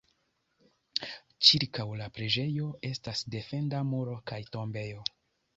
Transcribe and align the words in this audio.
Ĉirkaŭ 1.49 1.85
la 2.01 2.07
preĝejo 2.17 2.71
estas 2.91 3.23
defenda 3.37 3.85
muro 3.93 4.21
kaj 4.33 4.45
tombejo. 4.57 5.07